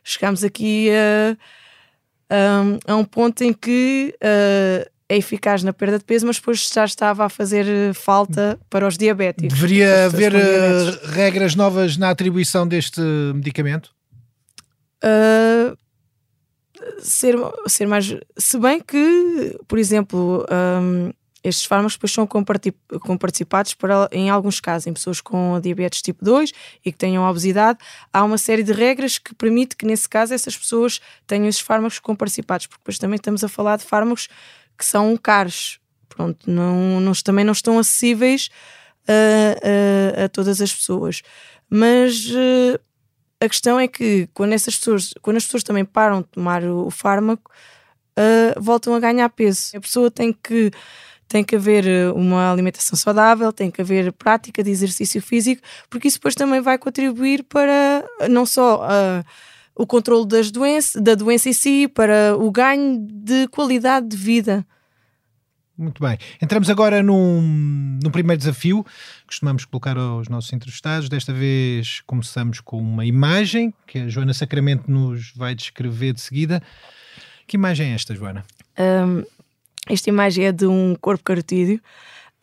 [0.06, 1.34] chegámos aqui a.
[1.34, 1.61] Uh,
[2.32, 6.70] um, a um ponto em que uh, é eficaz na perda de peso, mas depois
[6.74, 9.54] já estava a fazer falta para os diabéticos.
[9.54, 13.02] Deveria haver uh, regras novas na atribuição deste
[13.36, 13.92] medicamento?
[15.04, 15.76] Uh,
[17.00, 17.36] ser,
[17.68, 18.16] ser mais.
[18.38, 21.12] Se bem que, por exemplo, um,
[21.44, 26.52] estes fármacos depois são comparticipados para, em alguns casos, em pessoas com diabetes tipo 2
[26.86, 27.80] e que tenham obesidade.
[28.14, 32.00] Há uma série de regras que permite que, nesse caso, essas pessoas tenham esses fármacos
[32.00, 34.28] comparticipados, porque depois também estamos a falar de fármacos
[34.78, 35.80] que são caros.
[36.08, 38.50] Pronto, não, não também não estão acessíveis
[39.08, 41.24] a, a, a todas as pessoas.
[41.70, 42.28] Mas
[43.42, 46.86] a questão é que quando essas pessoas, quando as pessoas também param de tomar o,
[46.86, 47.50] o fármaco,
[48.18, 49.76] uh, voltam a ganhar peso.
[49.76, 50.72] A pessoa tem que
[51.32, 56.10] tem que haver eh, uma alimentação saudável, tem que haver prática de exercício físico, porque
[56.10, 59.24] isso depois também vai contribuir para não só uh,
[59.74, 64.68] o controle das doenças, da doença em si, para o ganho de qualidade de vida.
[65.78, 66.18] Muito bem.
[66.42, 71.08] Entramos agora num, num primeiro desafio que costumamos colocar aos nossos entrevistados.
[71.08, 76.62] Desta vez começamos com uma imagem que a Joana Sacramento nos vai descrever de seguida.
[77.48, 78.44] Que imagem é esta, Joana?
[78.78, 79.24] Um,
[79.90, 81.82] esta imagem é de um corpo carotídeo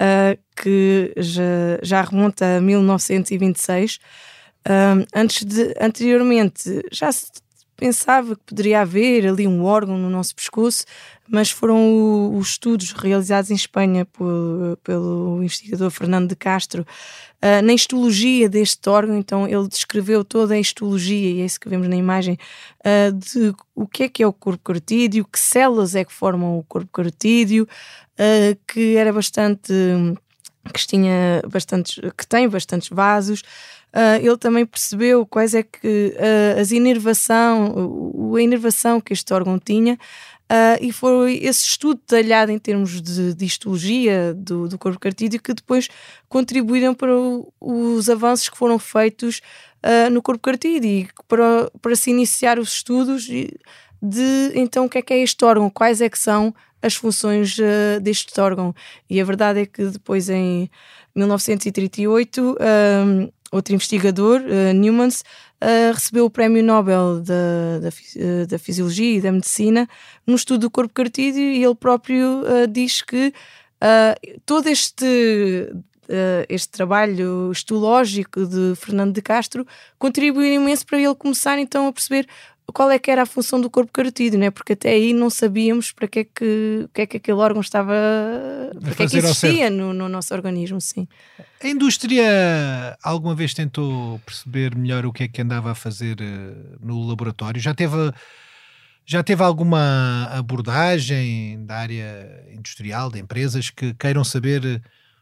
[0.00, 1.42] uh, que já,
[1.82, 3.98] já, remonta a 1926.
[4.68, 7.30] Um, antes de, anteriormente já se
[7.76, 10.84] pensava que poderia haver ali um órgão no nosso pescoço,
[11.30, 17.72] mas foram os estudos realizados em Espanha por, pelo investigador Fernando de Castro uh, na
[17.72, 19.16] histologia deste órgão.
[19.18, 22.38] Então, ele descreveu toda a histologia, e é isso que vemos na imagem,
[22.80, 26.58] uh, de o que é que é o corpo carotídeo, que células é que formam
[26.58, 29.72] o corpo carotídeo, uh, que era bastante.
[30.72, 33.42] que tinha bastantes, que tem bastantes vasos.
[33.88, 39.58] Uh, ele também percebeu quais é que uh, as inervação, a inervação que este órgão
[39.58, 39.98] tinha,
[40.50, 45.40] uh, e foi esse estudo detalhado em termos de, de histologia do, do corpo cartídeo
[45.40, 45.88] que depois
[46.28, 49.40] contribuíram para o, os avanços que foram feitos
[50.10, 53.28] no corpo cartídeo e para, para se iniciar os estudos
[54.02, 57.56] de então o que é que é este órgão, quais é que são as funções
[58.02, 58.74] deste órgão.
[59.08, 60.68] E a verdade é que depois em
[61.14, 62.56] 1938
[63.50, 65.22] outro investigador, uh, Newmans,
[65.62, 69.88] uh, recebeu o Prémio Nobel da, da, uh, da, Fisiologia e da Medicina
[70.26, 73.32] no estudo do corpo cartídeo e ele próprio diz que
[74.44, 75.72] todo este
[76.48, 79.66] este trabalho histológico de Fernando de Castro
[79.98, 82.26] contribuiu imenso para ele começar então a perceber
[82.72, 84.50] qual é que era a função do corpo carotídeo, né?
[84.50, 87.94] porque até aí não sabíamos para que é que, que, é que aquele órgão estava,
[88.80, 91.08] para que é que existia no, no, nosso organismo, sim.
[91.62, 96.78] A indústria alguma vez tentou perceber melhor o que é que andava a fazer uh,
[96.80, 97.60] no laboratório?
[97.60, 97.96] Já teve,
[99.06, 104.76] já teve alguma abordagem da área industrial, de empresas, que queiram saber uh,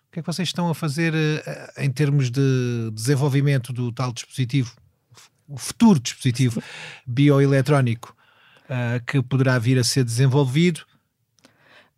[0.08, 4.12] o que é que vocês estão a fazer uh, em termos de desenvolvimento do tal
[4.12, 4.74] dispositivo?
[5.48, 6.62] O futuro dispositivo
[7.06, 8.14] bioeletrónico
[8.64, 10.80] uh, que poderá vir a ser desenvolvido.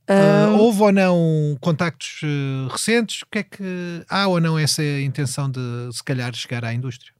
[0.08, 3.22] Uh, houve ou não contactos uh, recentes?
[3.22, 5.60] O que é que há ou não essa intenção de
[5.92, 7.12] se calhar chegar à indústria?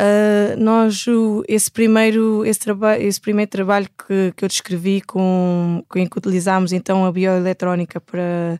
[0.00, 1.04] Uh, nós,
[1.48, 2.60] esse primeiro, esse,
[3.00, 8.00] esse primeiro trabalho que, que eu descrevi, com, com em que utilizámos então a bioeletrónica
[8.00, 8.58] para,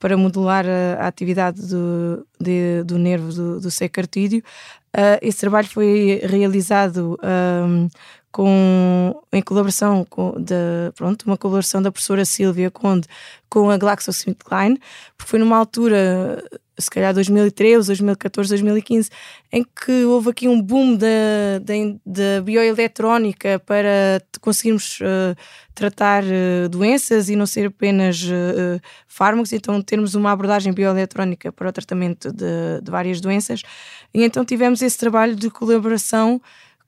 [0.00, 4.42] para modular a, a atividade do, de, do nervo do, do seio cartídeo,
[4.90, 7.88] Uh, esse trabalho foi realizado um,
[8.32, 10.54] com, em colaboração com de,
[10.94, 13.08] pronto, uma colaboração da professora Silvia Conde
[13.48, 14.78] com a GlaxoSmithKline,
[15.16, 16.40] porque foi numa altura,
[16.78, 19.10] se calhar 2013, 2014, 2015,
[19.52, 21.08] em que houve aqui um boom da,
[22.06, 25.36] da, bioeletrónica para conseguirmos uh,
[25.74, 31.68] tratar uh, doenças e não ser apenas uh, fármacos, então termos uma abordagem bioeletrónica para
[31.68, 33.62] o tratamento de, de várias doenças.
[34.14, 36.40] E então tivemos esse trabalho de colaboração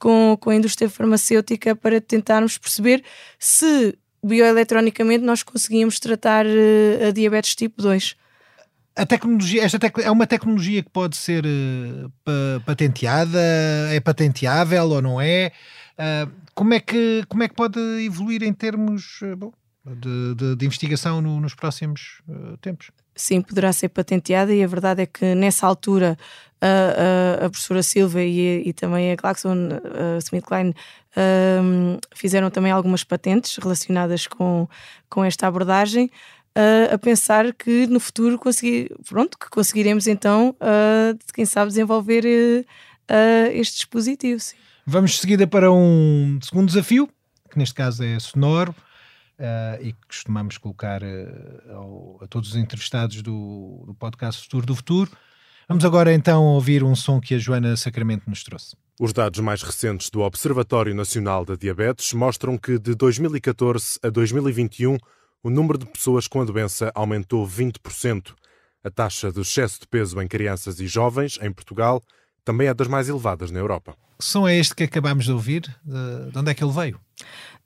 [0.03, 3.05] com, com a indústria farmacêutica para tentarmos perceber
[3.38, 8.17] se bioeletronicamente nós conseguíamos tratar uh, a diabetes tipo 2.
[8.97, 13.38] A tecnologia, esta tec é uma tecnologia que pode ser uh, patenteada,
[13.93, 15.53] é patenteável ou não é?
[15.95, 19.53] Uh, como, é que, como é que pode evoluir em termos bom,
[19.87, 22.21] de, de, de, investigação no, nos próximos
[22.61, 22.91] tempos?
[23.14, 26.16] Sim, poderá ser patenteada e a verdade é que nessa altura
[26.61, 29.68] a, a, a professora Silva e, e, também a Glaxon
[30.18, 30.75] SmithKline
[31.16, 34.68] um, fizeram também algumas patentes relacionadas com,
[35.11, 36.11] com esta abordagem.
[36.57, 38.38] Uh, a pensar que no futuro
[39.09, 44.38] pronto, que conseguiremos então, uh, quem sabe, desenvolver uh, este dispositivo.
[44.38, 44.56] Sim.
[44.87, 47.08] Vamos de seguida para um segundo desafio,
[47.50, 48.75] que neste caso é sonoro,
[49.80, 51.02] e que costumamos colocar
[51.70, 55.10] ao, a todos os entrevistados do, do podcast Futuro do Futuro.
[55.68, 58.76] Vamos agora então ouvir um som que a Joana Sacramento nos trouxe.
[59.00, 64.98] Os dados mais recentes do Observatório Nacional da Diabetes mostram que de 2014 a 2021
[65.42, 68.35] o número de pessoas com a doença aumentou 20%.
[68.85, 72.02] A taxa de excesso de peso em crianças e jovens em Portugal
[72.44, 73.96] também é das mais elevadas na Europa.
[74.18, 75.62] Que som é este que acabámos de ouvir?
[75.85, 77.00] De onde é que ele veio?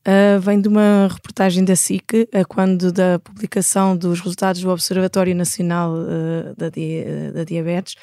[0.06, 5.34] Uh, vem de uma reportagem da SIC, uh, quando da publicação dos resultados do Observatório
[5.34, 7.04] Nacional uh, da, di
[7.34, 7.96] da Diabetes,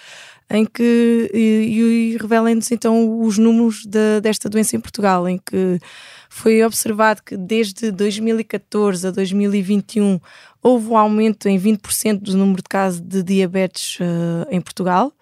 [0.50, 5.80] em que e, e revelam-nos então os números de, desta doença em Portugal, em que
[6.30, 10.20] foi observado que desde 2014 a 2021
[10.62, 13.98] houve um aumento em 20% do número de casos de diabetes
[14.50, 15.14] em Portugal.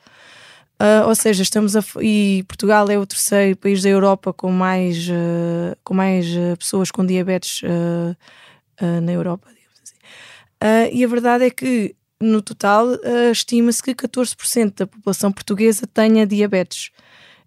[0.82, 5.08] Uh, ou seja, estamos a, e Portugal é o terceiro país da Europa com mais,
[5.08, 7.62] uh, com mais uh, pessoas com diabetes
[9.06, 9.48] na Europa.
[9.48, 10.92] Assim.
[10.92, 12.88] e a verdade é que, no total,
[13.32, 16.90] estima-se que 14% da população portuguesa tenha diabetes.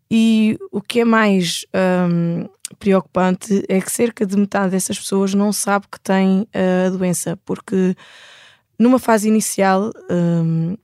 [0.09, 1.67] E o que é mais
[2.09, 7.37] um, preocupante é que cerca de metade dessas pessoas não sabe que tem a doença,
[7.45, 7.97] porque
[8.79, 10.77] numa fase inicial um,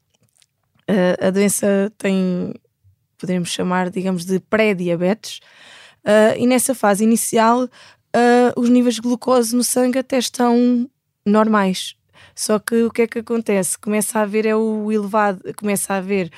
[0.91, 2.53] Uh, a doença tem,
[3.17, 5.41] podemos chamar, digamos, de pré-diabetes,
[6.05, 10.91] uh, e nessa fase inicial uh, os níveis de glucose no sangue até estão
[11.25, 11.95] normais.
[12.35, 13.79] Só que o que é que acontece?
[13.79, 16.31] Começa a haver é o elevado, começa a haver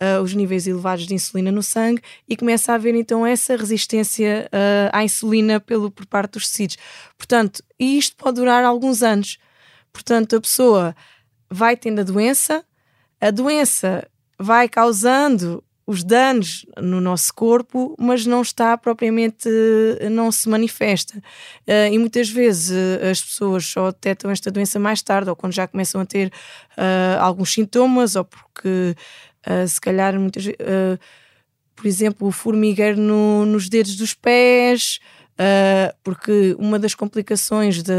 [0.00, 4.48] Uh, os níveis elevados de insulina no sangue e começa a haver então essa resistência
[4.52, 6.76] uh, à insulina pelo, por parte dos tecidos.
[7.16, 9.38] Portanto, e isto pode durar alguns anos.
[9.92, 10.94] Portanto, a pessoa
[11.50, 12.64] vai tendo a doença,
[13.20, 14.08] a doença
[14.38, 19.48] vai causando os danos no nosso corpo, mas não está propriamente,
[20.10, 21.16] não se manifesta.
[21.66, 25.54] Uh, e muitas vezes uh, as pessoas só detectam esta doença mais tarde, ou quando
[25.54, 26.26] já começam a ter
[26.76, 28.94] uh, alguns sintomas, ou porque
[29.66, 30.44] se calhar muitas
[31.74, 34.98] por exemplo, o formigueiro no, nos dedos dos pés.
[36.02, 37.94] porque uma das complicações da,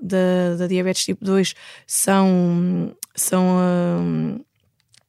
[0.00, 1.54] da, diabetes tipo 2
[1.86, 3.58] são, são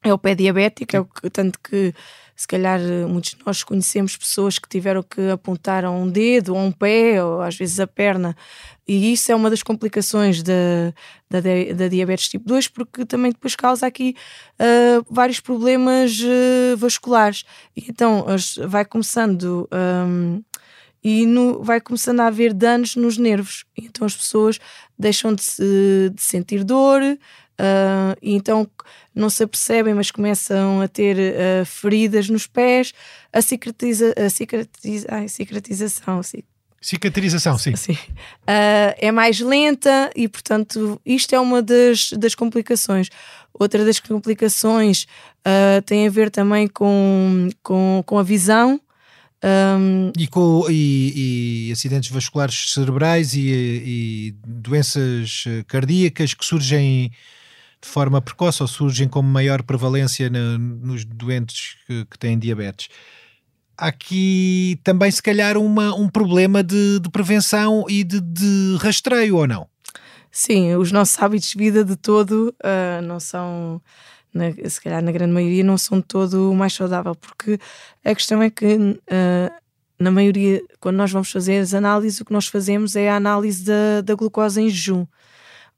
[0.09, 1.93] é o pé diabético, é o que, tanto que
[2.37, 2.79] se calhar
[3.09, 6.71] muitos de nós conhecemos pessoas que tiveram que apontar a um dedo ou a um
[6.71, 8.37] pé ou às vezes a perna.
[8.87, 10.93] E isso é uma das complicações da,
[11.27, 11.39] da,
[11.75, 14.15] da diabetes tipo 2 porque também depois causa aqui
[14.59, 17.43] uh, vários problemas uh, vasculares.
[17.75, 18.23] E então
[18.67, 20.43] vai começando um,
[21.03, 23.65] e no, vai começando a haver danos nos nervos.
[23.75, 24.59] Então as pessoas
[24.97, 27.01] deixam de, se, de sentir dor
[27.59, 28.69] Uh, e então
[29.15, 32.93] não se apercebem, mas começam a ter uh, feridas nos pés,
[33.33, 36.21] a, cicatriza, a cicatriza, ai, cicatrização.
[36.79, 37.75] Cicatrização, sim.
[37.75, 37.93] sim.
[37.93, 43.09] Uh, é mais lenta e, portanto, isto é uma das, das complicações.
[43.51, 45.07] Outra das complicações
[45.87, 48.79] tem a ver também com, com, com a visão.
[49.43, 57.11] Um, e com e, e, acidentes vasculares cerebrais e, e doenças cardíacas que surgem
[57.81, 62.89] de forma precoce ou surgem com maior prevalência nos doentes que, que, têm diabetes.
[63.77, 69.37] Há aqui também, se calhar, uma, um problema de, de prevenção e de, de, rastreio,
[69.37, 69.67] ou não?
[70.31, 73.79] Sim, os nossos hábitos de vida de todo uh, não são,
[74.33, 77.59] na, se calhar na grande maioria, não são todo o mais saudável, porque
[78.03, 78.75] a questão é que.
[78.75, 79.67] Uh,
[79.99, 83.65] na maioria, quando nós vamos fazer as análises, o que nós fazemos é a análise
[83.65, 85.07] da, da glucose em jejum.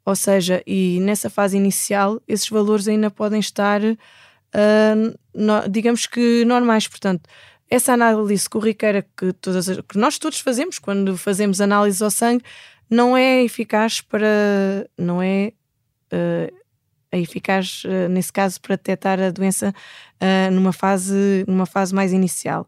[0.09, 6.43] Ou seja, e nessa fase inicial, esses valores ainda podem estar, uh, no, digamos que
[6.45, 6.87] normais.
[6.87, 7.29] Portanto,
[7.69, 12.43] essa análise corriqueira que, todas, que nós todos fazemos quando fazemos análise ao sangue
[12.89, 14.89] não é eficaz para.
[14.97, 15.53] não é.
[16.11, 16.57] Uh,
[17.11, 19.75] eficaz uh, nesse caso para detectar a doença
[20.21, 22.67] uh, numa, fase, numa fase mais inicial.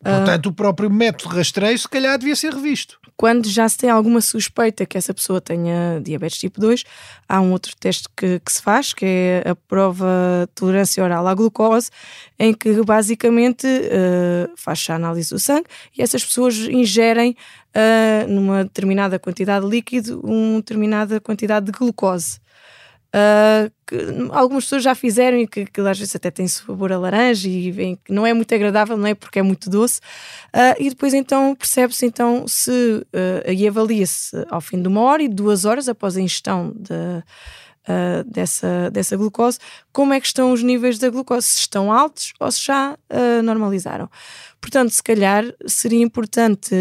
[0.00, 3.00] Portanto, uh, o próprio método de rastreio, se calhar, devia ser revisto.
[3.18, 6.84] Quando já se tem alguma suspeita que essa pessoa tenha diabetes tipo 2,
[7.28, 10.06] há um outro teste que, que se faz, que é a prova
[10.46, 11.90] de tolerância oral à glucose,
[12.38, 15.66] em que basicamente uh, faz-se a análise do sangue
[15.98, 17.34] e essas pessoas ingerem
[17.74, 22.38] uh, numa determinada quantidade de líquido uma determinada quantidade de glucose.
[23.08, 23.96] Uh, que
[24.32, 27.70] algumas pessoas já fizeram e que, que às vezes até tem sabor a laranja e
[27.70, 29.14] vem, que não é muito agradável, não é?
[29.14, 29.98] Porque é muito doce.
[30.54, 35.22] Uh, e depois então percebe-se então se uh, e avalia-se ao fim de uma hora
[35.22, 36.94] e duas horas após a ingestão de,
[38.26, 39.58] dessa, dessa glucose,
[39.90, 42.98] como é que estão os níveis da glucose, se estão altos ou se já
[43.42, 44.10] normalizaram.
[44.60, 46.74] Portanto, se calhar seria importante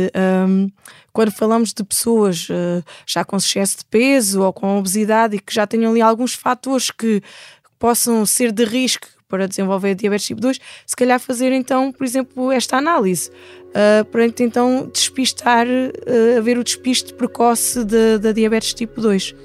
[0.48, 0.70] um,
[1.14, 5.54] quando falamos de pessoas uh, já com excesso de peso ou com obesidade e que
[5.54, 7.22] já tenham ali alguns fatores que
[7.80, 12.52] possam ser de risco para desenvolver diabetes tipo 2, se calhar fazer então, por exemplo,
[12.52, 13.30] esta análise.
[13.70, 19.36] Uh, para então despistar, uh, haver o despiste precoce da diabetes tipo 2.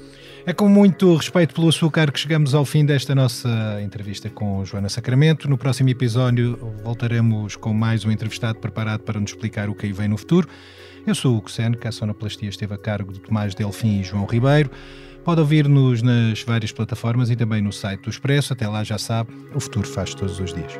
[0.44, 4.88] É com muito respeito pelo açúcar que chegamos ao fim desta nossa entrevista com Joana
[4.88, 5.48] Sacramento.
[5.48, 9.92] No próximo episódio voltaremos com mais um entrevistado preparado para nos explicar o que aí
[9.92, 10.48] vem no futuro.
[11.06, 14.26] Eu sou o Cusen, que a sonoplastia esteve a cargo de Tomás Delfim e João
[14.26, 14.68] Ribeiro.
[15.24, 18.52] Pode ouvir-nos nas várias plataformas e também no site do Expresso.
[18.52, 20.72] Até lá já sabe, o futuro faz todos os dias.